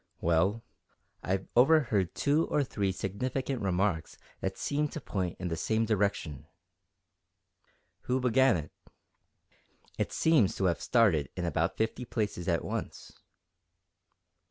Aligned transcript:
"Well, 0.19 0.63
I've 1.21 1.47
overheard 1.55 2.15
two 2.15 2.47
or 2.47 2.63
three 2.63 2.91
significant 2.91 3.61
remarks 3.61 4.17
that 4.39 4.57
seemed 4.57 4.91
to 4.93 4.99
point 4.99 5.37
in 5.39 5.49
the 5.49 5.55
same 5.55 5.85
direction." 5.85 6.47
"Who 8.05 8.19
began 8.19 8.57
it?" 8.57 8.71
"It 9.99 10.11
seems 10.11 10.55
to 10.55 10.65
have 10.65 10.81
started 10.81 11.29
in 11.35 11.45
about 11.45 11.77
fifty 11.77 12.05
places 12.05 12.47
at 12.47 12.65
once." 12.65 13.13